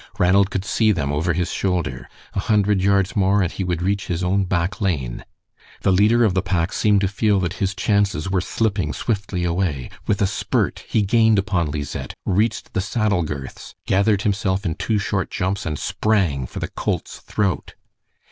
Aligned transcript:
Ranald 0.17 0.49
could 0.49 0.65
see 0.65 0.91
them 0.91 1.11
over 1.11 1.33
his 1.33 1.51
shoulder. 1.51 2.09
A 2.33 2.39
hundred 2.39 2.81
yards 2.81 3.15
more 3.15 3.43
and 3.43 3.51
he 3.51 3.63
would 3.63 3.83
reach 3.83 4.07
his 4.07 4.23
own 4.23 4.45
back 4.45 4.81
lane. 4.81 5.23
The 5.81 5.91
leader 5.91 6.23
of 6.23 6.33
the 6.33 6.41
pack 6.41 6.73
seemed 6.73 7.01
to 7.01 7.07
feel 7.07 7.39
that 7.41 7.53
his 7.61 7.75
chances 7.75 8.27
were 8.27 8.41
slipping 8.41 8.93
swiftly 8.93 9.43
away. 9.43 9.91
With 10.07 10.19
a 10.19 10.25
spurt 10.25 10.85
he 10.89 11.03
gained 11.03 11.37
upon 11.37 11.69
Lizette, 11.69 12.15
reached 12.25 12.73
the 12.73 12.81
saddle 12.81 13.21
girths, 13.21 13.75
gathered 13.85 14.23
himself 14.23 14.65
in 14.65 14.73
two 14.73 14.97
short 14.97 15.29
jumps, 15.29 15.67
and 15.67 15.77
sprang 15.77 16.47
for 16.47 16.57
the 16.57 16.69
colt's 16.69 17.19
throat. 17.19 17.75